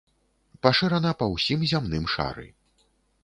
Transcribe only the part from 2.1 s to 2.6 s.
шары.